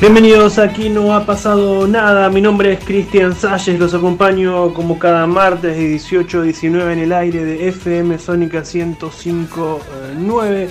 [0.00, 2.30] Bienvenidos, aquí no ha pasado nada.
[2.30, 7.00] Mi nombre es Cristian Salles, los acompaño como cada martes de 18 a 19 en
[7.00, 10.68] el aire de FM Sónica 105.9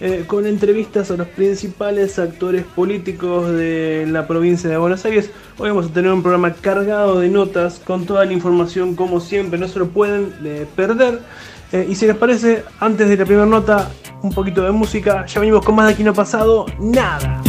[0.00, 5.32] eh, con entrevistas a los principales actores políticos de la provincia de Buenos Aires.
[5.58, 9.58] Hoy vamos a tener un programa cargado de notas con toda la información como siempre,
[9.58, 11.18] no se lo pueden eh, perder.
[11.72, 13.90] Eh, y si les parece, antes de la primera nota,
[14.22, 15.26] un poquito de música.
[15.26, 17.42] Ya venimos con más de aquí no ha pasado nada.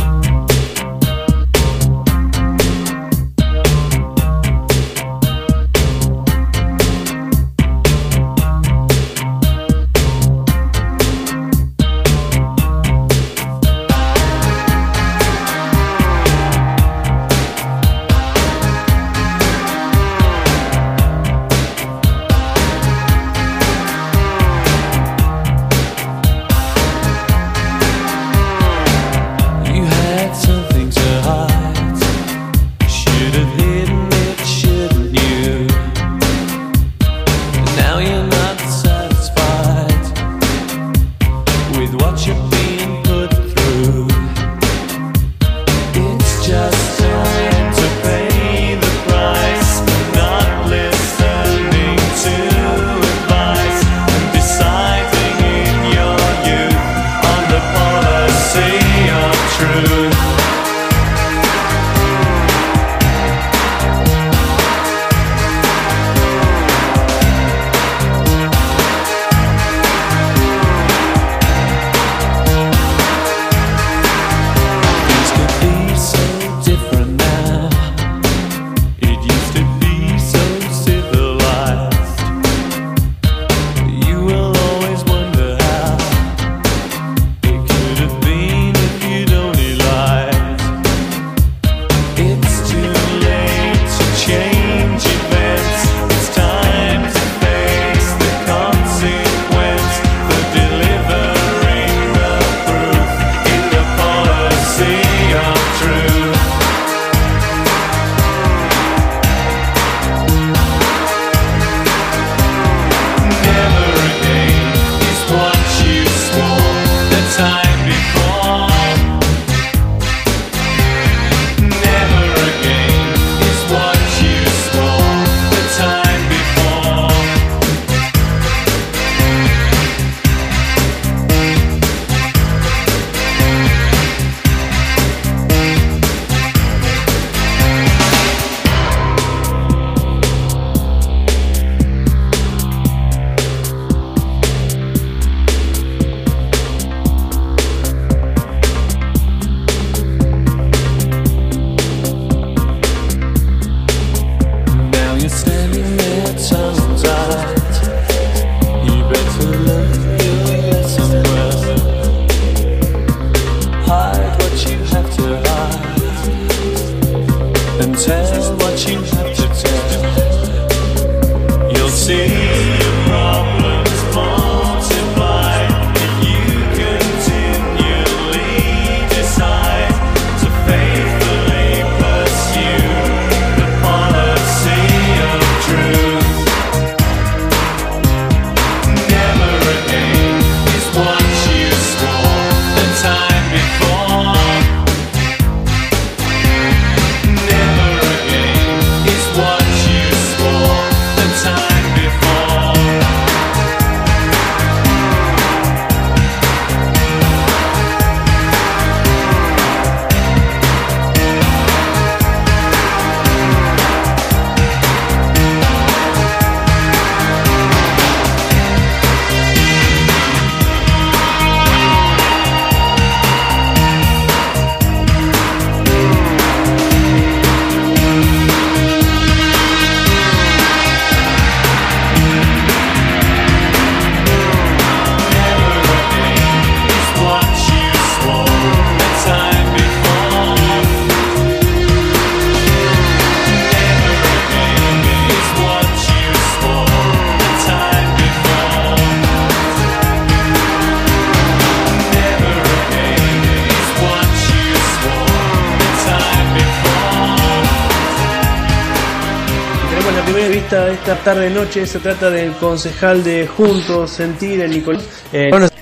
[260.70, 261.88] De esta tarde-noche.
[261.88, 265.26] Se trata del concejal de Juntos, Sentir, el Nicolás.
[265.34, 265.74] Eh, bueno, sí,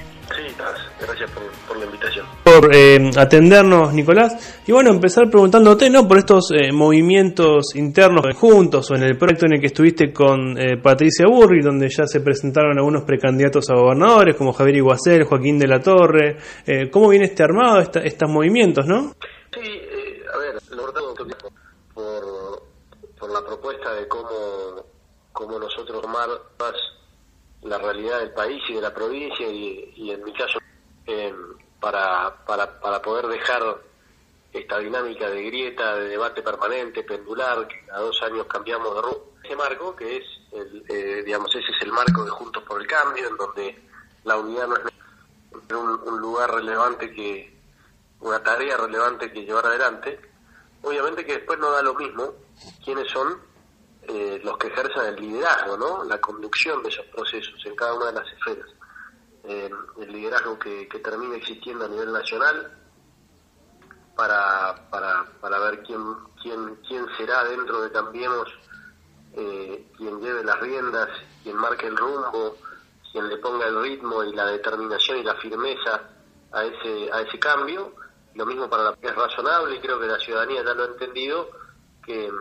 [1.02, 1.30] gracias
[1.68, 2.26] por, la invitación.
[2.42, 4.62] Por eh, atendernos, Nicolás.
[4.66, 6.08] Y bueno, empezar preguntándote, ¿no?
[6.08, 10.58] Por estos eh, movimientos internos juntos o en el proyecto en el que estuviste con
[10.58, 15.60] eh, Patricia Burri, donde ya se presentaron algunos precandidatos a gobernadores, como Javier Iguacel, Joaquín
[15.60, 16.38] de la Torre.
[16.92, 19.16] ¿Cómo viene este armado, estos movimientos, no?
[19.54, 19.60] Sí,
[20.34, 21.14] a ver, lo
[21.94, 22.68] por
[23.20, 24.67] por la propuesta de cómo,
[25.38, 26.28] cómo nosotros más
[27.62, 30.58] la realidad del país y de la provincia y, en mi caso
[31.06, 31.32] eh,
[31.80, 33.62] para, para, para poder dejar
[34.52, 39.34] esta dinámica de grieta, de debate permanente, pendular, que a dos años cambiamos de rumbo.
[39.44, 40.24] Ese marco, que es,
[40.54, 43.80] el, eh, digamos, ese es el marco de Juntos por el Cambio, en donde
[44.24, 44.84] la unidad no es
[45.72, 47.56] un, un lugar relevante que,
[48.22, 50.20] una tarea relevante que llevar adelante.
[50.82, 52.34] Obviamente que después no da lo mismo
[52.84, 53.40] quiénes son
[54.08, 56.04] eh, los que ejercen el liderazgo, ¿no?
[56.04, 58.70] la conducción de esos procesos en cada una de las esferas.
[59.44, 59.70] Eh,
[60.00, 62.72] el liderazgo que, que termina existiendo a nivel nacional
[64.16, 66.02] para, para, para ver quién,
[66.42, 68.50] quién, quién será dentro de Cambiemos
[69.34, 71.10] eh, quien lleve las riendas,
[71.44, 72.58] quien marque el rumbo,
[73.12, 76.02] quien le ponga el ritmo y la determinación y la firmeza
[76.52, 77.94] a ese, a ese cambio.
[78.34, 81.50] Lo mismo para la es razonable y creo que la ciudadanía ya lo ha entendido
[82.04, 82.32] que,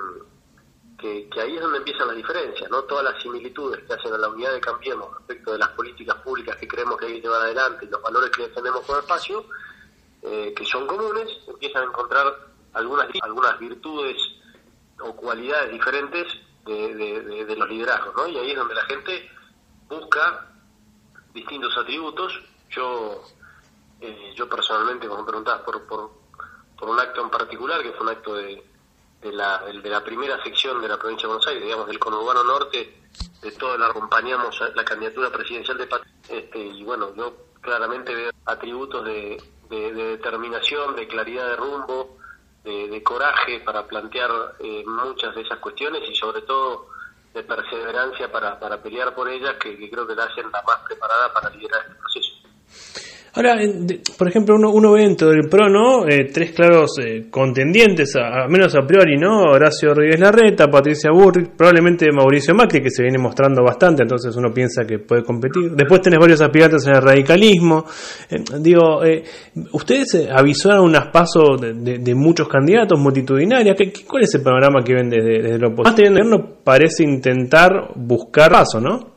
[0.98, 2.82] que, ahí es donde empiezan las diferencias, ¿no?
[2.84, 6.56] Todas las similitudes que hacen a la unidad de Cambiemos respecto de las políticas públicas
[6.56, 9.46] que creemos que hay que llevar adelante y los valores que defendemos como espacio,
[10.22, 12.34] eh, que son comunes, empiezan a encontrar
[12.72, 14.16] algunas, algunas virtudes
[15.00, 16.26] o cualidades diferentes
[16.64, 18.26] de, de, los liderazgos, ¿no?
[18.26, 19.30] Y ahí es donde la gente
[19.88, 20.50] busca
[21.32, 22.32] distintos atributos.
[22.70, 23.22] Yo,
[24.00, 26.10] eh, yo personalmente, como preguntabas, por, por,
[26.76, 28.64] por un acto en particular, que fue un acto de,
[29.20, 32.44] de la, de la primera sección de la provincia de Buenos Aires, digamos, del conurbano
[32.44, 33.02] norte,
[33.42, 35.88] de todo la acompañamos a la candidatura presidencial de
[36.28, 42.18] este, y bueno, yo claramente veo atributos de, determinación, de claridad de rumbo,
[42.62, 46.88] de, coraje para plantear eh, muchas de esas cuestiones y sobre todo
[47.32, 50.78] de perseverancia para, para pelear por ellas, que, que creo que la hacen la más
[50.86, 53.15] preparada para liderar este proceso.
[53.36, 53.54] Ahora,
[54.16, 56.08] por ejemplo, uno, uno ve dentro del PRO, ¿no?
[56.08, 59.42] Eh, tres claros eh, contendientes, a, menos a priori, ¿no?
[59.42, 64.54] Horacio Rodríguez Larreta, Patricia Burri, probablemente Mauricio Macri, que se viene mostrando bastante, entonces uno
[64.54, 65.70] piensa que puede competir.
[65.72, 67.84] Después tenés varios aspirantes en el radicalismo.
[68.30, 69.02] Eh, digo,
[69.72, 73.76] ustedes avisaron unas pasos de, muchos candidatos multitudinarias.
[73.76, 75.84] ¿Qué, ¿Cuál es el panorama que ven desde, desde la oposición?
[75.84, 79.14] Más teniendo parece intentar buscar paso, ¿no?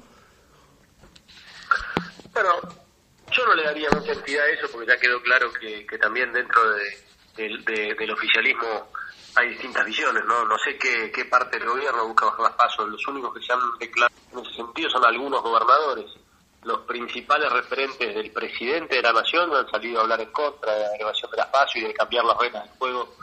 [3.32, 6.62] Yo no le daría mucha entidad a eso porque ya quedó claro que, también dentro
[6.70, 8.90] de, del oficialismo
[9.36, 10.46] hay distintas visiones, ¿no?
[10.46, 12.90] No sé qué, qué parte del gobierno busca bajar las pasos.
[12.90, 16.12] Los únicos que se han declarado en ese sentido son algunos gobernadores.
[16.64, 20.80] Los principales referentes del presidente de la nación han salido a hablar en contra de
[20.82, 23.16] la elevación de las pasos y de cambiar las reglas del juego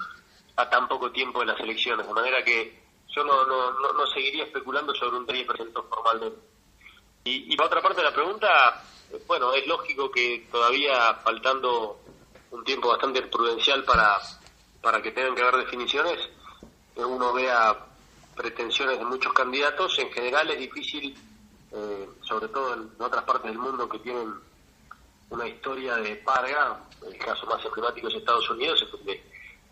[0.56, 2.06] a tan poco tiempo de las elecciones.
[2.06, 2.82] De manera que
[3.14, 6.38] yo no, no, no, seguiría especulando sobre un 10% formalmente.
[7.24, 8.48] Y, y por otra parte de la pregunta,
[9.26, 11.98] bueno, es lógico que todavía faltando
[12.50, 14.18] un tiempo bastante prudencial para,
[14.80, 16.28] para que tengan que haber definiciones,
[16.96, 17.76] uno vea
[18.36, 19.98] pretensiones de muchos candidatos.
[19.98, 21.16] En general es difícil,
[21.72, 24.34] eh, sobre todo en otras partes del mundo que tienen
[25.30, 29.22] una historia de parga, el caso más emblemático es Estados Unidos, es donde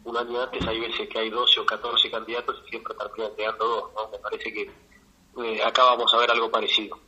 [0.05, 3.65] un año antes hay veces que hay 12 o 14 candidatos y siempre terminan quedando
[3.67, 3.93] dos.
[3.95, 4.11] ¿no?
[4.11, 4.71] Me parece que
[5.43, 6.99] eh, acá vamos a ver algo parecido.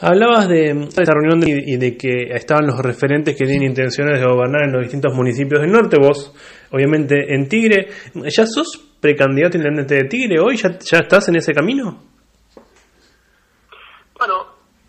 [0.00, 4.64] Hablabas de esta reunión y de que estaban los referentes que tienen intenciones de gobernar
[4.64, 5.98] en los distintos municipios del norte.
[5.98, 6.34] Vos,
[6.72, 7.88] obviamente, en Tigre.
[8.14, 10.56] ¿Ya sos precandidato intendente de Tigre hoy?
[10.56, 12.02] ¿Ya, ya estás en ese camino?
[14.18, 14.46] Bueno,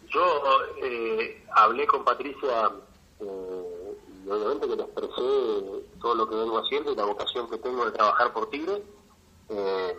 [0.10, 0.42] yo
[0.84, 2.72] eh, hablé con Patricia
[3.20, 3.66] eh,
[4.28, 7.92] obviamente que le expresé todo lo que vengo haciendo y la vocación que tengo de
[7.92, 8.82] trabajar por Tigre.
[9.50, 9.98] Eh,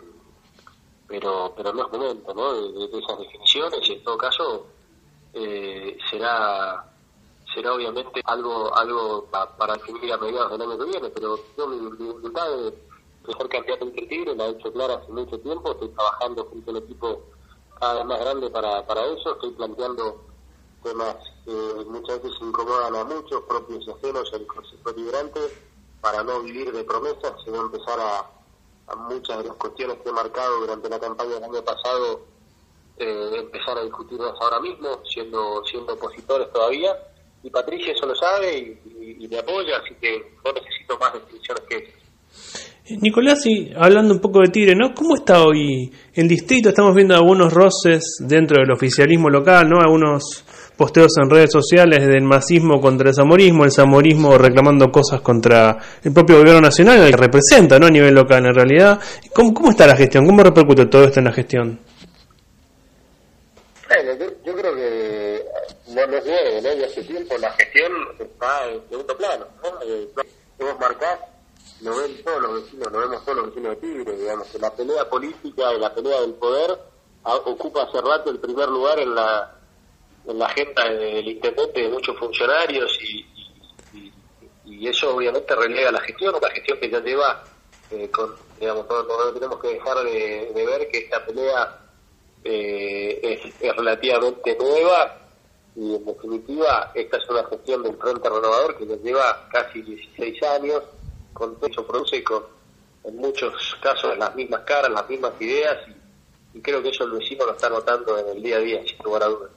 [1.07, 2.53] pero pero no es momento ¿no?
[2.53, 4.67] De, de, esas definiciones y en todo caso
[5.39, 6.83] eh, será
[7.53, 11.77] será obviamente algo algo para definir a mediados del año que viene, pero yo mi,
[11.77, 12.87] voluntad de,
[13.37, 16.77] ser candidato en Tigre la he hecho clara hace mucho tiempo, estoy trabajando junto al
[16.77, 17.23] equipo
[17.79, 20.23] cada vez más grande para, para eso, estoy planteando
[20.83, 21.15] temas
[21.45, 25.39] que muchas veces incomodan a muchos, propios y ajenos al Consejo Liberante,
[26.01, 30.13] para no vivir de promesas, sino empezar a, a muchas de las cuestiones que he
[30.13, 32.21] marcado durante la campaña del año pasado
[32.99, 36.91] eh, empezar a discutirlas ahora mismo, siendo siendo opositores todavía.
[37.43, 41.75] Y Patricia eso lo sabe y, me apoya, así que no necesito más definiciones que
[41.77, 43.01] esas.
[43.01, 44.93] Nicolás, y hablando un poco de Tigre, ¿no?
[44.95, 46.69] ¿Cómo está hoy el distrito?
[46.69, 49.79] Estamos viendo algunos roces dentro del oficialismo local, ¿no?
[49.79, 50.45] Algunos
[50.77, 56.13] posteos en redes sociales del masismo contra el zamorismo, el zamorismo reclamando cosas contra el
[56.13, 57.87] propio gobierno nacional, que representa, ¿no?
[57.87, 58.99] A nivel local, en realidad.
[59.33, 60.25] ¿Cómo, cómo está la gestión?
[60.25, 61.79] ¿Cómo repercute todo esto en la gestión?
[63.87, 64.13] Bueno,
[64.43, 65.45] yo, creo que
[65.87, 66.73] no nos nuevo, ¿no?
[66.73, 69.81] Y hace tiempo la gestión está en segundo plano, ¿no?
[69.83, 70.09] Eh,
[70.59, 71.19] vos marcás
[71.81, 74.73] lo ven todos los vecinos, lo vemos todos los vecinos de Tigre, digamos, que la
[74.73, 76.77] pelea política y la pelea del poder
[77.23, 79.53] ocupa hace rato el primer lugar en la
[80.27, 83.25] en la agenda del intendente de muchos funcionarios y,
[84.65, 87.43] y, eso obviamente relega la gestión, la gestión que ya lleva
[87.91, 91.79] eh, con, digamos, no, tenemos que dejar de, ver que esta pelea
[92.49, 95.17] eh, es, es relativamente nueva
[95.75, 100.43] y en definitiva esta es una gestión del Frente Renovador que ya lleva casi 16
[100.43, 100.81] años
[101.33, 102.43] con eso produce con
[103.03, 105.77] en muchos casos las mismas caras, las mismas ideas
[106.53, 108.97] y, creo que eso el vecino lo está notando en el día a día, sin
[109.05, 109.51] lugar a dudas.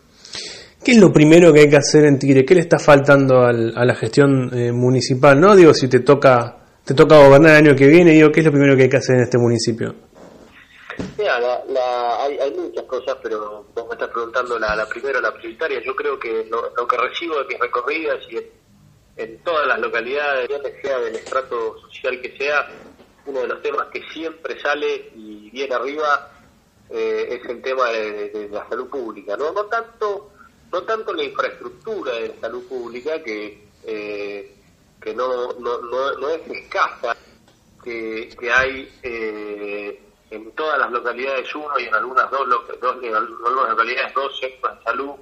[0.84, 2.44] ¿Qué es lo primero que hay que hacer en Tigre?
[2.44, 5.40] ¿Qué le está faltando a la gestión eh, municipal?
[5.40, 8.46] No digo si te toca te toca gobernar el año que viene, digo, ¿qué es
[8.46, 9.94] lo primero que hay que hacer en este municipio?
[11.16, 11.36] Mira,
[12.18, 12.38] hay,
[12.90, 15.80] cosas, pero vos me estás preguntando la, la primera, la prioritaria.
[15.82, 18.38] Yo creo que lo, que recibo de mis recorridas y
[19.16, 20.50] en todas las localidades,
[20.82, 22.68] sea del estrato social que sea,
[23.26, 26.32] uno de los temas que siempre sale y viene arriba
[26.90, 30.32] eh, es el tema de, la salud pública, no no tanto
[30.72, 34.54] no tanto la infraestructura de salud pública que eh,
[35.00, 37.16] que no, no, no, es escasa
[37.82, 42.48] que, que hay eh, en todas las localidades uno y en algunas dos,
[42.80, 45.14] dos en algunas localidades dos centros de salud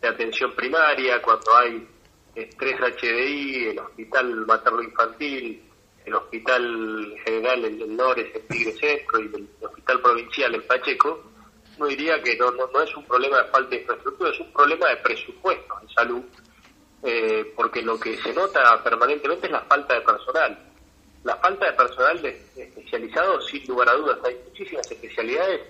[0.00, 1.88] de atención primaria cuando hay
[2.34, 5.62] 3 HDI, el Hospital Materno Infantil,
[6.04, 11.24] el Hospital General en Nores, en Tigre Centro y el Hospital Provincial en Pacheco,
[11.78, 14.88] no diría que no, no, es un problema de falta de infraestructura, es un problema
[14.88, 16.22] de presupuesto en salud,
[17.02, 20.73] eh, porque lo que se nota permanentemente es la falta de personal.
[21.24, 25.62] La falta de personal especializado, sin lugar a dudas, hay muchísimas especialidades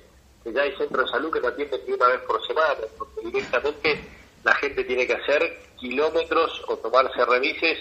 [0.43, 4.01] que ya hay centros de salud que no atienden una vez por semana, porque directamente
[4.43, 7.79] la gente tiene que hacer kilómetros o tomarse remises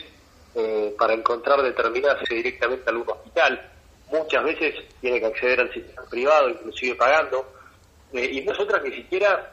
[0.53, 3.71] eh, para encontrar determinarse directamente a algún hospital.
[4.11, 7.51] Muchas veces tiene que acceder al sistema privado, inclusive pagando,
[8.13, 9.51] eh, y nosotras ni siquiera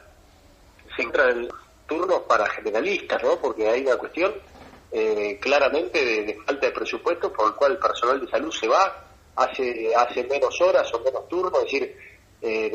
[0.95, 1.49] se entran
[1.87, 3.35] turnos para generalistas, ¿no?
[3.37, 4.31] porque hay una cuestión
[4.91, 9.07] eh, claramente de, falta de presupuesto por el cual el personal de salud se va,
[9.35, 11.95] hace, hace menos horas o menos turnos, es decir,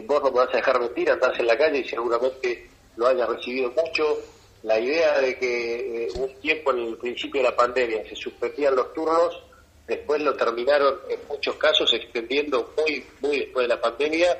[0.06, 3.26] vos no me vas a dejar mentir, andás en la calle y seguramente lo haya
[3.26, 4.18] recibido mucho.
[4.62, 8.74] La idea de que eh, un tiempo en el principio de la pandemia se suspendían
[8.74, 9.42] los turnos,
[9.86, 14.36] después lo terminaron en muchos casos extendiendo muy, muy después de la pandemia.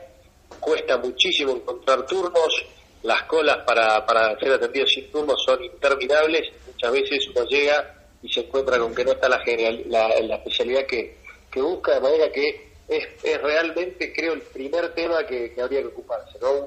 [0.59, 2.65] Cuesta muchísimo encontrar turnos,
[3.03, 8.33] las colas para, para ser atendidos sin turnos son interminables, muchas veces uno llega y
[8.33, 9.43] se encuentra con que no está la,
[9.87, 11.17] la, especialidad que,
[11.51, 15.81] que busca, de manera que es, es realmente, creo, el primer tema que, que habría
[15.81, 16.67] que ocuparse, ¿no?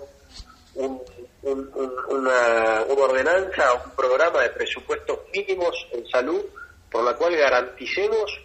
[0.75, 1.01] un,
[1.43, 6.43] una, ordenanza, un programa de presupuestos mínimos en salud
[6.91, 8.39] por la cual garanticemos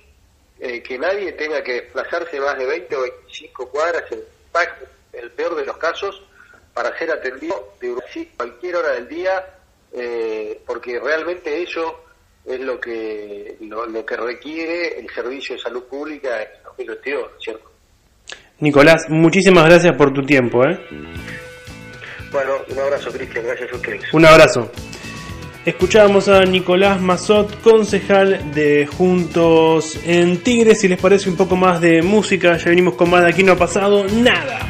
[0.61, 4.21] eh, que nadie tenga que desplazarse más de 20 o 25 cuadras en
[5.13, 6.23] el peor de los casos
[6.73, 7.95] para ser atendido de
[8.37, 9.54] cualquier hora del día
[9.95, 12.01] eh, porque realmente eso
[12.45, 17.71] es lo que lo, que requiere el servicio de salud pública en 2022, ¿cierto?
[18.59, 20.65] Nicolás, muchísimas gracias por tu tiempo.
[20.65, 20.79] ¿eh?
[22.33, 24.13] Bueno, un abrazo, Cristian, gracias a ustedes.
[24.13, 24.71] Un abrazo.
[25.65, 30.81] Escuchábamos a Nicolás Mazot, concejal de Juntos en Tigres.
[30.81, 33.53] Si les parece un poco más de música, ya venimos con más de aquí no
[33.53, 34.61] ha pasado nada.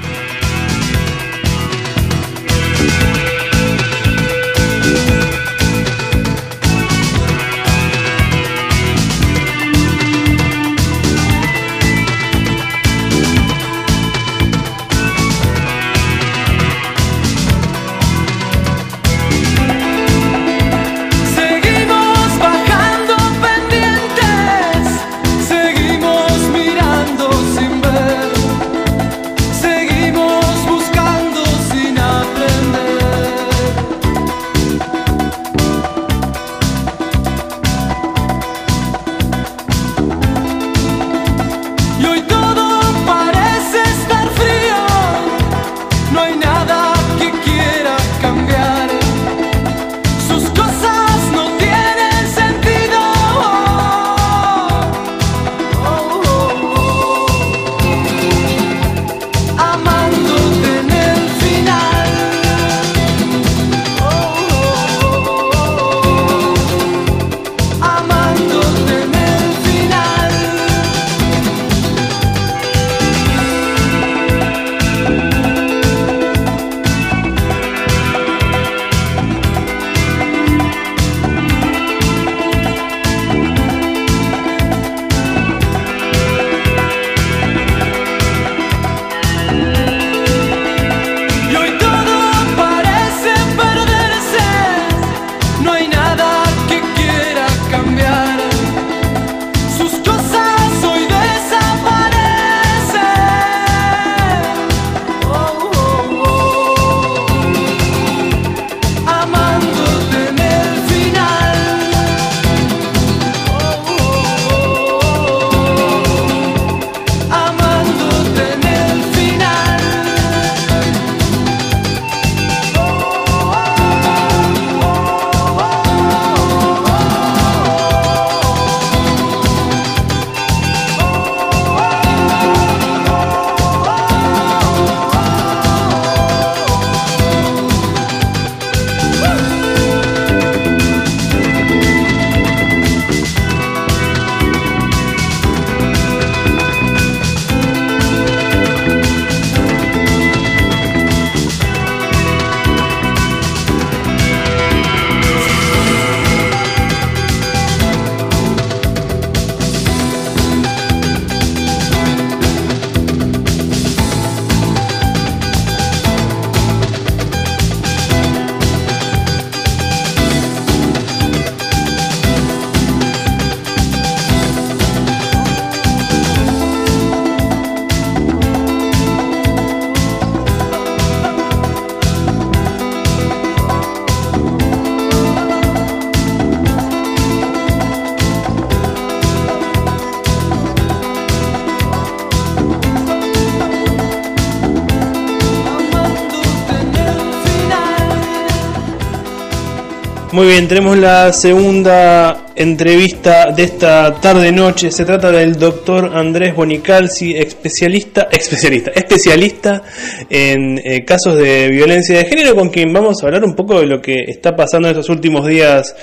[200.35, 204.91] Muy bien, tenemos la segunda entrevista de esta tarde-noche.
[204.91, 209.83] Se trata del doctor Andrés Bonicalzi, especialista, especialista, especialista
[210.29, 213.87] en eh, casos de violencia de género, con quien vamos a hablar un poco de
[213.87, 215.95] lo que está pasando en estos últimos días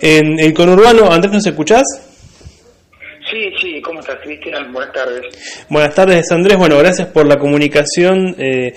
[0.00, 1.10] en el conurbano.
[1.10, 1.82] Andrés, ¿nos escuchás?
[3.32, 4.72] Sí, sí, ¿cómo estás, Cristian?
[4.72, 5.66] Buenas tardes.
[5.68, 6.58] Buenas tardes, Andrés.
[6.58, 8.36] Bueno, gracias por la comunicación.
[8.38, 8.74] Eh,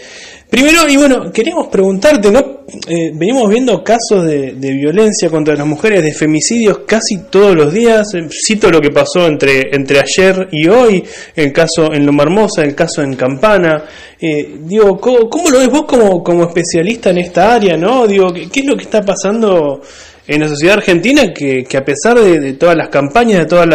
[0.49, 2.63] primero, y bueno, queríamos preguntarte, ¿no?
[2.87, 8.13] Eh, venimos viendo casos de, violencia contra las mujeres, de femicidios casi todos los días.
[8.13, 11.03] Eh, cito lo que pasó entre, entre ayer y hoy,
[11.35, 13.83] el caso en Loma Hermosa, el caso en Campana.
[14.19, 18.07] digo, ¿cómo, lo ves vos como, como especialista en esta área, no?
[18.07, 19.81] Digo, ¿qué, es lo que está pasando?
[20.27, 23.65] en la sociedad argentina que, que a pesar de, todas las campañas, de todo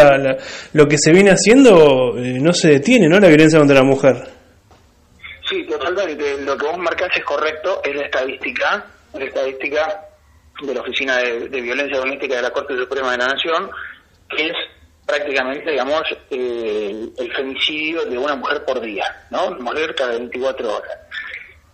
[0.73, 3.19] lo que se viene haciendo, eh, no se detiene, ¿no?
[3.19, 4.15] La violencia contra la mujer.
[5.49, 5.65] Sí,
[6.21, 6.45] totalmente.
[6.45, 10.07] Lo que vos marcás es correcto, es la estadística, la estadística
[10.61, 13.69] de la Oficina de, Violencia Doméstica de la Corte Suprema de la Nación,
[14.29, 14.53] que es
[15.05, 19.51] prácticamente, digamos, el femicidio de una mujer por día, ¿no?
[19.51, 20.97] Mujer cada 24 horas.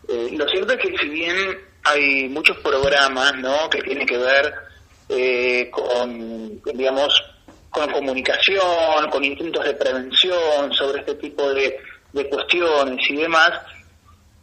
[0.08, 1.36] Eh, lo cierto es que si bien
[1.84, 4.54] hay muchos programas, ¿no?, que tienen que ver
[5.10, 7.14] eh, con, digamos,
[7.70, 11.78] con comunicación, con intentos de prevención sobre este tipo de,
[12.30, 13.52] cuestiones y demás,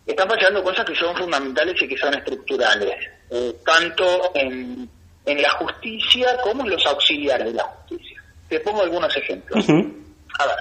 [0.07, 2.95] están pasando cosas que son fundamentales y que son estructurales,
[3.31, 4.89] eh, tanto en,
[5.25, 8.23] en la justicia como en los auxiliares de la justicia.
[8.49, 9.67] Te pongo algunos ejemplos.
[9.69, 10.57] A ver,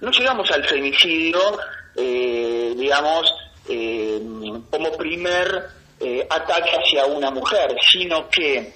[0.00, 1.40] no llegamos al femicidio,
[1.96, 3.34] eh, digamos,
[4.70, 5.62] como primer
[6.28, 8.72] ataque hacia una mujer, sino que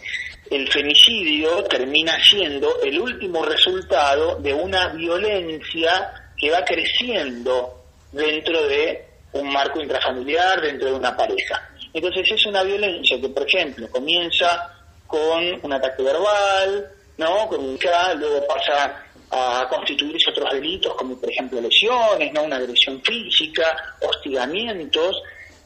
[0.50, 9.05] el femicidio termina siendo el último resultado de una violencia que va creciendo dentro de
[9.38, 11.70] un marco intrafamiliar, dentro de una pareja.
[11.92, 14.72] Entonces es una violencia que, por ejemplo, comienza
[15.06, 17.48] con un ataque verbal, ¿no?
[17.48, 17.78] Con
[18.18, 22.44] luego pasa a constituirse otros delitos como por ejemplo lesiones, ¿no?
[22.44, 25.16] Una agresión física, hostigamientos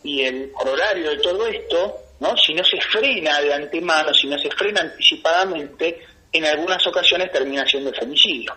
[0.03, 2.37] y el horario de todo esto ¿no?
[2.37, 6.01] Si no se frena de antemano, si no se frena anticipadamente,
[6.33, 8.55] en algunas ocasiones termina siendo femicidio.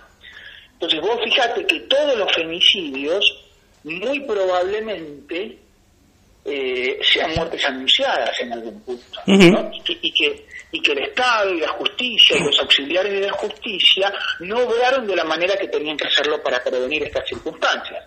[0.73, 3.25] Entonces vos fijate que todos los femicidios
[3.83, 5.59] muy probablemente
[6.45, 11.69] eh, sean muertes anunciadas en algún punto, y, que, y, que, el Estado y la
[11.69, 16.07] justicia y los auxiliares de la justicia no obraron de la manera que tenían que
[16.07, 18.03] hacerlo para prevenir estas circunstancias.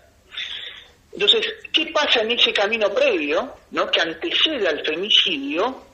[1.15, 3.91] Entonces, ¿qué pasa en ese camino previo, ¿no?
[3.91, 5.85] que antecede al femicidio,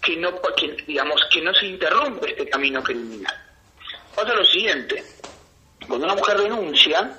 [0.00, 3.34] que no, que, digamos, que no se interrumpe este camino criminal?
[4.14, 5.04] Pasa lo siguiente,
[5.86, 7.18] cuando una mujer denuncia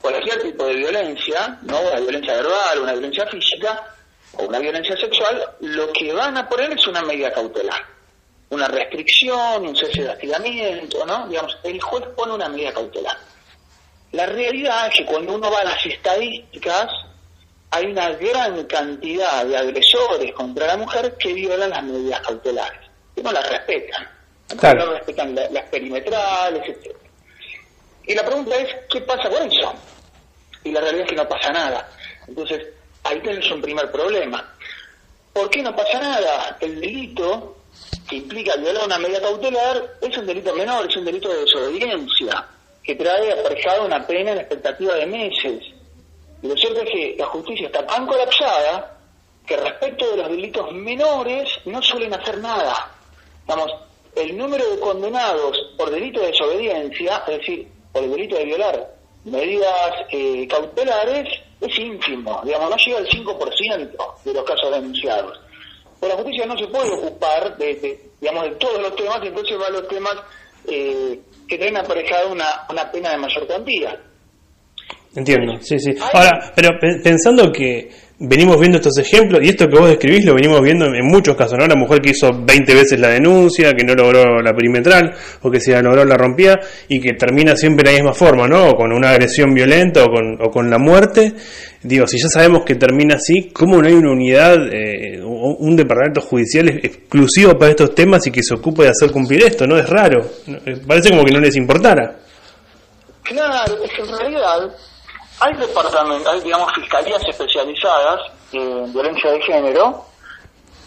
[0.00, 1.80] cualquier tipo de violencia, ¿no?
[1.80, 3.94] una violencia verbal, una violencia física
[4.34, 7.84] o una violencia sexual, lo que van a poner es una medida cautelar,
[8.50, 11.26] una restricción, un cese de hostigamiento, ¿no?
[11.28, 13.16] Digamos, el juez pone una medida cautelar.
[14.12, 16.90] La realidad es que cuando uno va a las estadísticas,
[17.70, 22.80] hay una gran cantidad de agresores contra la mujer que violan las medidas cautelares,
[23.14, 24.08] que no las respetan.
[24.78, 26.96] No respetan las perimetrales, etc.
[28.08, 29.74] Y la pregunta es, ¿qué pasa con eso?
[30.64, 31.90] Y la realidad es que no pasa nada.
[32.26, 32.66] Entonces,
[33.04, 34.50] ahí tenemos un primer problema.
[35.30, 36.56] ¿Por qué no pasa nada?
[36.58, 37.58] El delito
[38.08, 42.46] que implica violar una medida cautelar es un delito menor, es un delito de desobediencia
[42.82, 45.62] que trae aparejado una pena en expectativa de meses.
[46.42, 48.98] Y lo cierto es que la justicia está tan colapsada
[49.46, 52.90] que respecto de los delitos menores no suelen hacer nada.
[53.46, 53.70] Vamos,
[54.16, 58.98] el número de condenados por delito de desobediencia, es decir, por el delito de violar
[59.24, 61.28] medidas eh, cautelares,
[61.60, 65.38] es ínfimo, digamos, no llega al 5% de los casos denunciados.
[66.00, 69.66] Pero la justicia no se puede ocupar de, digamos, de todos los temas, entonces va
[69.66, 70.14] a los temas
[70.68, 74.00] eh, que traen aparejado una, una pena de mayor cuantía.
[75.16, 75.94] Entiendo, sí, sí.
[76.12, 80.60] Ahora, pero pensando que venimos viendo estos ejemplos, y esto que vos describís lo venimos
[80.60, 81.66] viendo en muchos casos, ¿no?
[81.66, 85.60] La mujer que hizo 20 veces la denuncia, que no logró la perimetral, o que
[85.60, 88.70] si la logró la rompía, y que termina siempre de la misma forma, ¿no?
[88.70, 91.32] O con una agresión violenta o con, o con la muerte.
[91.80, 96.20] Digo, si ya sabemos que termina así, ¿cómo no hay una unidad, eh, un departamento
[96.20, 99.64] judicial exclusivo para estos temas y que se ocupe de hacer cumplir esto?
[99.64, 99.78] ¿No?
[99.78, 100.28] Es raro.
[100.88, 102.18] Parece como que no les importara.
[103.22, 104.74] Claro, es que en realidad
[105.40, 108.20] hay departamentos, hay digamos fiscalías especializadas
[108.52, 110.04] en violencia de género,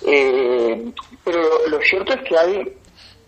[0.05, 0.91] eh,
[1.23, 2.77] pero lo cierto es que hay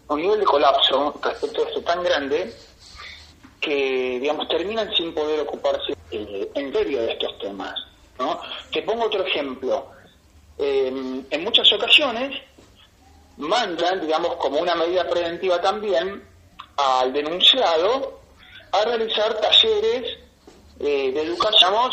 [0.07, 2.53] un nivel de colapso respecto a esto tan grande
[3.61, 7.73] que digamos terminan sin poder ocuparse eh, en serio de estos temas.
[8.19, 8.39] ¿no?
[8.71, 9.87] Te pongo otro ejemplo.
[10.57, 12.39] en muchas ocasiones
[13.37, 16.23] mandan, digamos, como una medida preventiva también
[16.77, 18.19] al denunciado
[18.71, 20.22] a realizar talleres
[20.79, 21.91] eh, de educación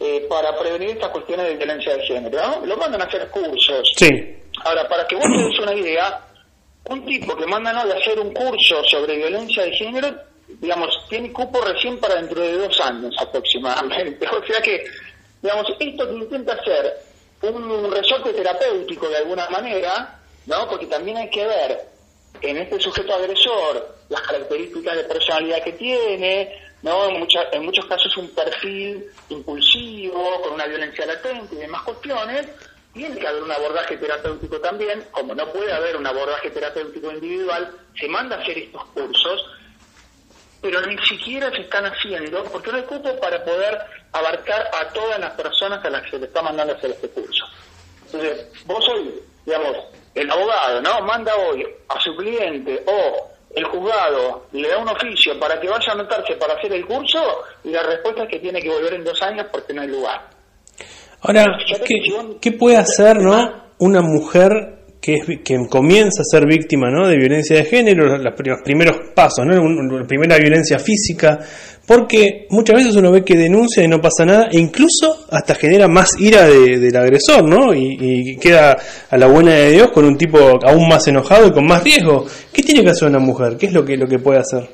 [0.00, 2.66] eh, para prevenir estas cuestiones de violencia de género.
[2.66, 3.88] Lo mandan a hacer cursos.
[3.96, 4.08] Sí.
[4.64, 6.20] Ahora, para que vos te des una idea,
[6.88, 10.08] un tipo que mandan a hacer un curso sobre violencia de género,
[10.60, 14.26] digamos, tiene cupo recién para dentro de dos años aproximadamente.
[14.32, 14.84] O sea que,
[15.40, 16.96] digamos, esto que intenta hacer
[17.42, 20.68] un resorte terapéutico de alguna manera, ¿no?
[20.68, 21.92] Porque también hay que ver
[22.40, 27.08] en este sujeto agresor las características de personalidad que tiene, ¿no?
[27.08, 32.48] En, en muchos casos un perfil impulsivo, con una violencia latente y demás cuestiones.
[32.92, 37.74] Tiene que haber un abordaje terapéutico también, como no puede haber un abordaje terapéutico individual,
[37.98, 39.46] se manda a hacer estos cursos,
[40.60, 43.78] pero ni siquiera se están haciendo porque no hay cupo para poder
[44.12, 47.08] abarcar a todas las personas a las que se le está mandando a hacer este
[47.08, 47.46] curso.
[48.04, 49.14] Entonces, vos hoy,
[49.46, 49.76] digamos,
[50.14, 51.00] el abogado, ¿no?
[51.00, 55.86] Manda hoy a su cliente o el juzgado le da un oficio para que vaya
[55.90, 57.18] a anotarse para hacer el curso
[57.64, 60.28] y la respuesta es que tiene que volver en dos años porque no hay lugar.
[61.20, 61.44] Ahora,
[61.86, 62.00] ¿qué,
[62.40, 63.62] ¿qué puede hacer, no?
[63.78, 67.08] Una mujer que, es, que comienza a ser víctima ¿no?
[67.08, 69.98] de violencia de género, los primeros pasos, ¿no?
[69.98, 71.40] la primera violencia física,
[71.84, 75.88] porque muchas veces uno ve que denuncia y no pasa nada, e incluso hasta genera
[75.88, 77.74] más ira de, del agresor, ¿no?
[77.74, 78.78] Y, y, queda
[79.10, 82.24] a la buena de Dios con un tipo aún más enojado y con más riesgo.
[82.52, 83.56] ¿Qué tiene que hacer una mujer?
[83.56, 84.68] ¿Qué es lo que, lo que puede hacer?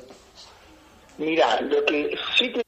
[1.16, 2.67] Mira, lo que sí te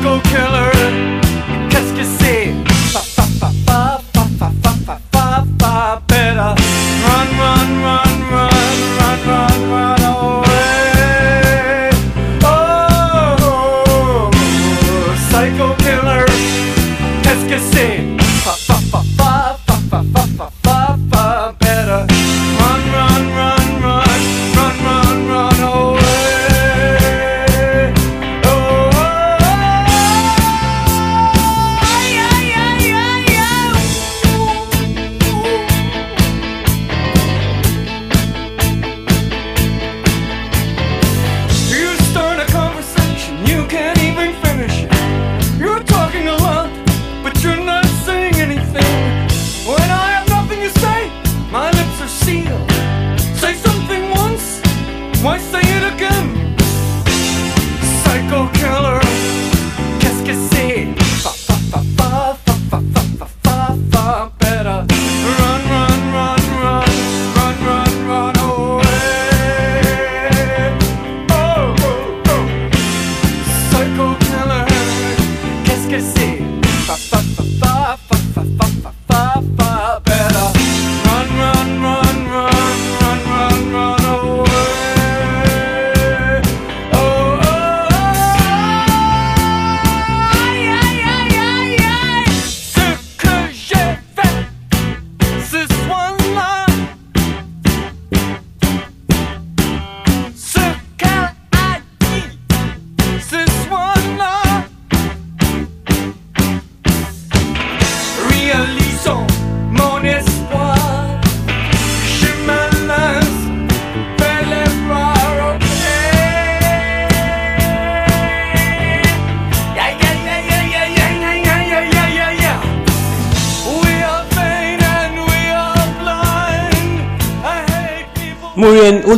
[0.00, 1.09] psycho killer.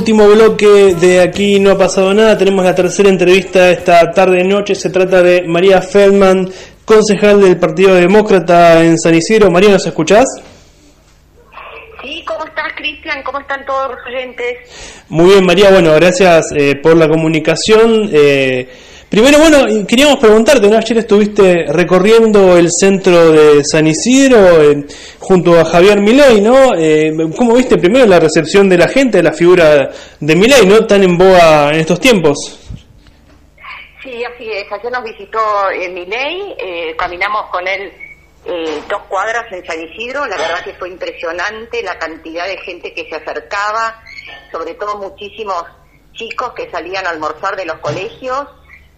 [0.02, 2.36] Último bloque de aquí no ha pasado nada.
[2.36, 4.74] Tenemos la tercera entrevista esta tarde noche.
[4.74, 6.50] Se trata de María Feldman,
[6.84, 9.48] concejal del Partido Demócrata en San Isidro.
[9.52, 10.24] María, ¿nos escuchás?
[12.02, 13.22] Sí, ¿cómo estás, Cristian?
[13.22, 15.04] ¿Cómo están todos los oyentes?
[15.08, 15.70] Muy bien, María.
[15.70, 18.10] Bueno, gracias eh, por la comunicación.
[18.12, 18.68] Eh,
[19.12, 20.78] Primero, bueno, queríamos preguntarte, ¿no?
[20.78, 24.86] Ayer estuviste recorriendo el centro de San Isidro eh,
[25.18, 26.74] junto a Javier Milei, ¿no?
[26.74, 30.86] Eh, ¿Cómo viste primero la recepción de la gente de la figura de Milei, ¿no?
[30.86, 32.58] Tan en boa en estos tiempos.
[34.02, 34.64] Sí, así es.
[34.72, 35.38] Ayer nos visitó
[35.68, 37.92] eh, Milei, eh, caminamos con él
[38.88, 40.24] dos cuadras en San Isidro.
[40.24, 44.02] La verdad que fue impresionante la cantidad de gente que se acercaba,
[44.50, 45.64] sobre todo muchísimos
[46.14, 48.48] chicos que salían a almorzar de los colegios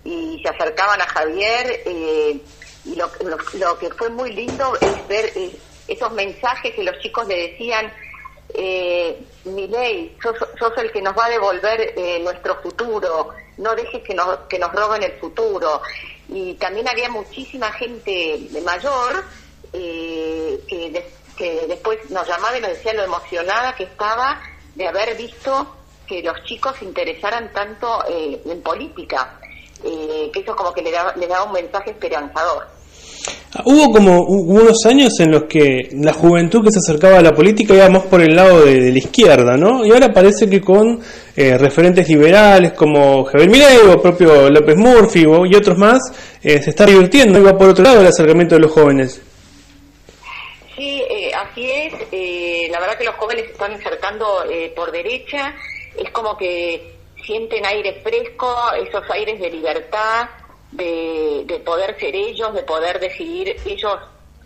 [0.05, 2.40] y se acercaban a Javier eh,
[2.84, 3.11] y lo,
[3.55, 7.92] lo, que fue muy lindo es ver eh, esos mensajes que los chicos le decían,
[8.52, 14.02] eh, Miley, sos, sos el que nos va a devolver eh, nuestro futuro, no dejes
[14.02, 15.82] que nos, que nos roben el futuro.
[16.28, 19.24] Y también había muchísima gente de mayor
[19.72, 24.40] eh, que, que después nos llamaba y nos decía lo emocionada que estaba
[24.74, 25.76] de haber visto
[26.07, 29.38] que los chicos se interesaran tanto en política
[29.85, 32.66] eh, que eso como que le da, le da un mensaje esperanzador.
[33.55, 37.32] Ah, hubo como unos años en los que la juventud que se acercaba a la
[37.32, 39.85] política iba más por el lado de, la izquierda, ¿no?
[39.85, 41.01] Y ahora parece que con
[41.37, 46.01] eh, referentes liberales como Javier Milei propio López Murphy y otros más,
[46.43, 49.22] eh, se está divirtiendo, y va por otro lado el acercamiento de los jóvenes.
[50.76, 51.93] Sí, eh, así es.
[52.70, 54.26] la verdad que los jóvenes se están acercando
[54.74, 55.55] por derecha.
[55.97, 56.93] Es como que
[57.25, 60.29] sienten aire fresco, esos aires de libertad,
[60.70, 63.99] de, poder ser ellos, de poder decidir ellos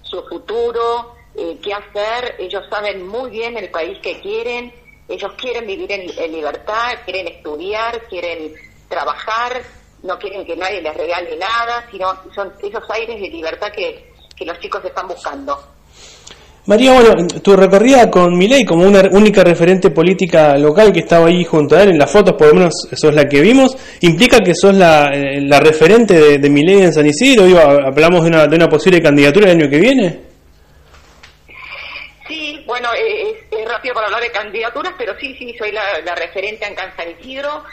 [0.03, 2.37] su futuro, eh, qué hacer.
[2.39, 4.73] Ellos saben muy bien el país que quieren,
[5.09, 8.55] ellos quieren vivir en, libertad, quieren estudiar, quieren
[8.89, 9.63] trabajar,
[10.03, 14.45] no quieren que nadie les regale nada, sino son esos aires de libertad que, que
[14.45, 15.78] los chicos están buscando.
[16.69, 21.43] María, bueno, tu recorrida con Milei como una única referente política local que estaba ahí
[21.43, 24.55] junto a él en las fotos, por lo menos sos la que vimos, implica que
[24.55, 28.69] sos la, eh, referente de, de Milei en San Isidro, hablamos de una, de una
[28.69, 30.21] posible candidatura el año que viene.
[32.29, 36.67] Sí, bueno, eh, es, rápido para hablar de candidaturas, pero sí, sí, soy la, referente
[36.67, 37.65] en San Isidro,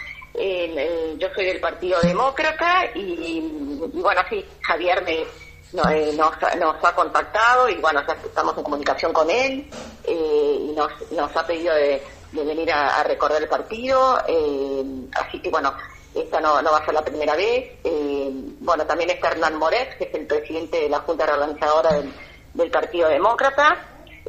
[1.20, 5.45] yo soy del Partido Demócrata y, y bueno, sí, Javier me
[5.90, 9.70] eh, nos, nos, ha contactado y bueno, ya estamos en comunicación con él
[10.04, 12.02] eh, y nos, nos ha pedido de,
[12.32, 15.74] venir a, recorrer el partido, eh, así que bueno,
[16.14, 17.72] esta no, no va a ser la primera vez.
[18.60, 22.14] bueno, también está Hernán Moret, que es el presidente de la Junta Reorganizadora del,
[22.54, 23.78] del Partido Demócrata,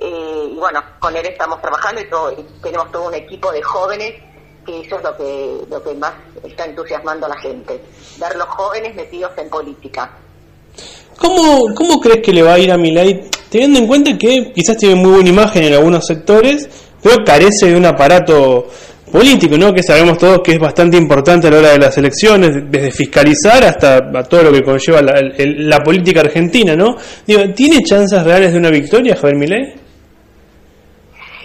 [0.00, 4.14] y bueno, con él estamos trabajando y, todo, y tenemos todo un equipo de jóvenes
[4.66, 7.80] que eso es lo que, lo que más está entusiasmando a la gente,
[8.18, 10.10] ver los jóvenes metidos en política.
[11.18, 14.76] ¿Cómo, ¿Cómo crees que le va a ir a Milei, teniendo en cuenta que quizás
[14.76, 16.68] tiene muy buena imagen en algunos sectores,
[17.02, 18.66] pero carece de un aparato
[19.10, 19.72] político, ¿no?
[19.72, 23.64] Que sabemos todos que es bastante importante a la hora de las elecciones, desde fiscalizar
[23.64, 26.96] hasta todo lo que conlleva la, política argentina, ¿no?
[27.26, 29.74] Digo, ¿tiene chances reales de una victoria Javier Milei?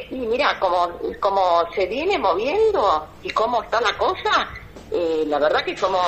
[0.10, 4.50] Y mira, como, como se viene moviendo y cómo está la cosa,
[4.92, 6.02] eh, la verdad que somos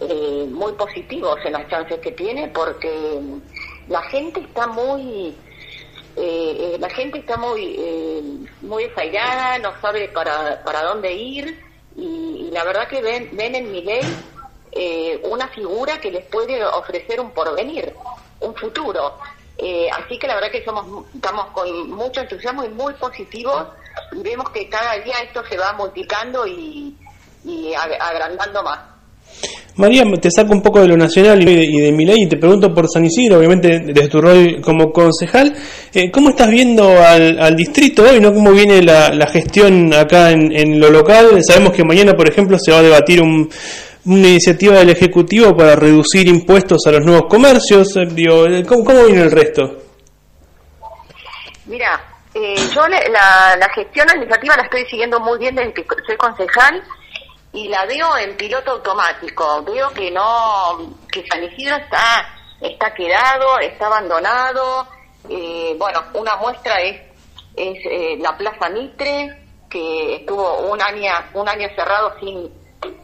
[0.00, 3.20] eh, muy positivos en las chances que tiene porque
[3.86, 5.36] la gente está muy
[6.16, 11.62] eh, eh, la gente está muy muy desairada no sabe para, para dónde ir
[11.96, 14.04] y, la verdad que ven ven en Miguel
[15.22, 17.94] una figura que les puede ofrecer un porvenir
[18.40, 19.16] un futuro.
[19.92, 23.68] Así que la verdad que somos estamos con mucho entusiasmo y muy positivos
[24.10, 26.96] vemos que cada día esto se va multiplicando y,
[27.44, 28.93] y agrandando más
[29.76, 32.28] María, te saco un poco de lo nacional y de, y de mi ley y
[32.28, 35.52] te pregunto por San Isidro, obviamente desde tu rol como concejal,
[35.92, 38.20] eh, ¿cómo estás viendo al, distrito hoy?
[38.20, 38.32] ¿no?
[38.32, 41.42] ¿Cómo viene la, gestión acá en, lo local?
[41.42, 43.48] Sabemos que mañana, por ejemplo, se va a debatir una
[44.04, 47.96] iniciativa del Ejecutivo para reducir impuestos a los nuevos comercios.
[47.96, 49.82] Eh, eh, ¿cómo, viene el resto?
[51.66, 52.00] Mira,
[52.32, 56.80] yo la, la gestión administrativa la estoy siguiendo muy bien desde que soy concejal
[57.54, 59.62] y la veo en piloto automático.
[59.62, 62.28] Veo que no, que San Isidro está,
[62.60, 64.88] está quedado, está abandonado.
[65.28, 67.00] Eh, bueno, una muestra es,
[67.54, 72.52] es eh, la Plaza Mitre, que estuvo un año, un año cerrado sin,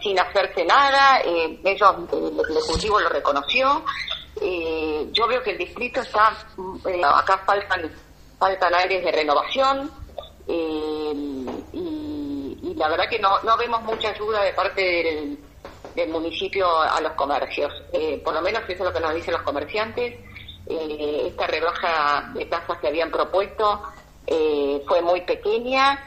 [0.03, 1.21] sin hacerse nada.
[1.21, 3.85] Eh, ellos, el Ejecutivo lo reconoció.
[5.13, 6.37] yo veo que el distrito está,
[7.15, 7.89] acá faltan,
[8.37, 9.93] faltan áreas de renovación.
[10.49, 10.90] y
[12.81, 15.39] la verdad que no, no vemos mucha ayuda de parte del,
[16.09, 17.71] municipio a los comercios.
[17.93, 20.19] Eh, por lo menos eso es lo que nos dicen los comerciantes.
[20.67, 23.83] Eh, esta rebaja de tasas que habían propuesto
[24.27, 26.03] eh, fue muy pequeña,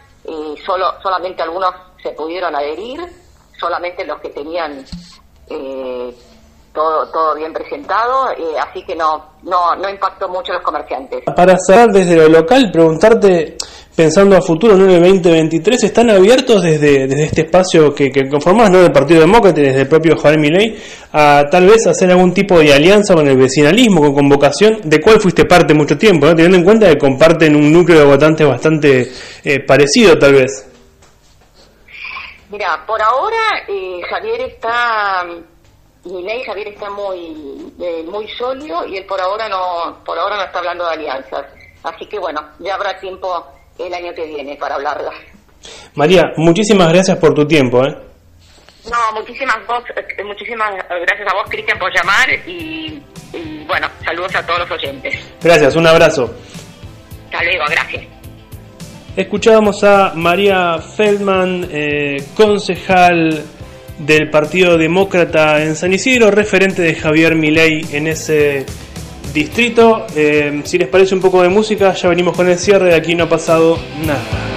[0.66, 1.70] solo solamente algunos
[2.02, 3.02] se pudieron adherir,
[3.60, 4.84] solamente los que tenían
[6.74, 11.24] todo, todo bien presentado, así que no, no, no impactó mucho a los comerciantes.
[11.36, 13.58] Para cerrar desde lo local, preguntarte
[13.96, 18.72] pensando a futuro, en el 2023, están abiertos desde, desde este espacio que, que conformás,
[18.72, 18.82] ¿no?
[18.82, 20.78] del Partido Demócrata desde el propio Javier Milei,
[21.12, 25.20] a tal vez hacer algún tipo de alianza con el vecinalismo, con convocación, de cuál
[25.20, 26.36] fuiste parte mucho tiempo, ¿no?
[26.36, 29.12] teniendo en cuenta que comparten un núcleo de votantes bastante
[29.44, 30.70] eh, parecido, tal vez.
[32.50, 35.26] Mira, por ahora eh, Javier está,
[36.06, 40.44] Milei Javier está muy, eh, muy sólido y él por ahora no, por ahora no
[40.44, 41.46] está hablando de alianzas.
[41.84, 43.44] Así que bueno, ya habrá tiempo
[43.80, 45.12] el año que viene para hablarla.
[45.96, 47.84] María, muchísimas gracias por tu tiempo.
[47.86, 47.96] ¿eh?
[48.92, 53.02] No, muchísimas, vos, eh, muchísimas gracias a vos, Cristian, por llamar y,
[53.66, 55.16] bueno, saludos a todos los oyentes.
[55.42, 56.34] Gracias, un abrazo.
[57.26, 58.04] Hasta luego, gracias.
[59.16, 63.44] Escuchábamos a María Feldman, eh, concejal
[64.00, 68.66] del Partido Demócrata en San Isidro, referente de Javier Milei en ese
[69.34, 70.06] distrito.
[70.16, 73.26] Eh, si les parece un poco de música, ya venimos con el cierre, aquí no
[73.26, 74.53] ha pasado nada.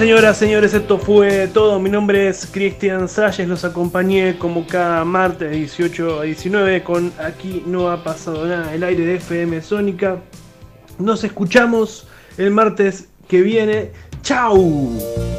[0.00, 1.78] Señoras, señores, esto fue todo.
[1.78, 7.12] Mi nombre es Cristian Salles, los acompañé como cada martes de 18 a 19 con
[7.18, 10.16] Aquí no ha pasado nada, el aire de FM Sónica.
[10.98, 13.90] Nos escuchamos el martes que viene.
[14.22, 15.38] ¡Chao!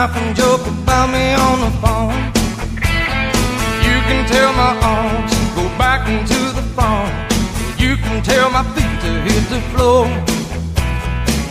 [0.00, 2.16] laugh and joke about me on the phone.
[3.86, 7.12] You can tell my arms to go back into the phone.
[7.76, 10.06] You can tell my feet to hit the floor.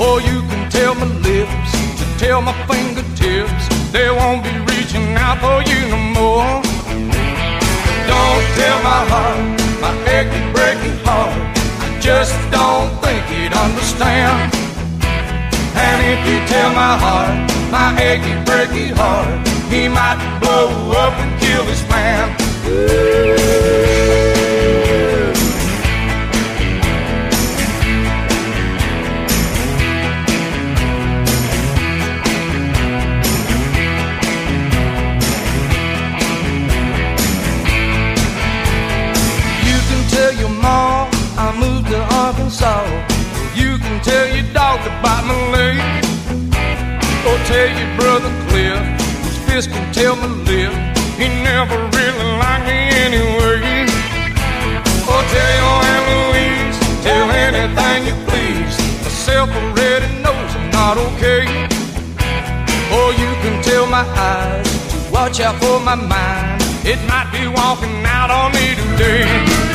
[0.04, 5.38] Or you can tell my lips to tell my fingertips they won't be reaching out
[5.46, 6.50] for you no more.
[8.12, 9.42] Don't tell my heart,
[9.84, 11.38] my achy, breaking heart.
[11.86, 14.59] I just don't think he'd understand.
[15.76, 21.40] And if you tell my heart, my achy, breaky heart, he might blow up and
[21.40, 22.36] kill this man.
[22.68, 23.89] Ooh.
[44.10, 45.78] tell your dog about my leg.
[47.28, 48.82] Or tell your brother Cliff,
[49.22, 50.74] whose fist can tell my lip.
[51.22, 53.86] He never really liked me anyway.
[55.12, 58.76] Or tell your Aunt Louise, tell anything you please.
[59.06, 61.44] Myself already knows I'm not okay.
[62.98, 66.64] Or you can tell my eyes to watch out for my mind.
[66.84, 69.69] It might be walking out on me today.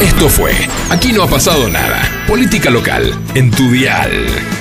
[0.00, 0.52] Esto fue
[0.90, 2.02] Aquí no ha pasado nada.
[2.26, 4.55] Política local en tu dial.